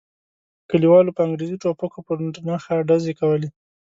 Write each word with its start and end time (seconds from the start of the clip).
کلیوالو 0.69 1.15
په 1.15 1.21
انګریزي 1.27 1.57
ټوپکو 1.63 1.99
پر 2.07 2.17
نښه 2.47 2.75
ډزې 2.87 3.13
کولې. 3.19 3.49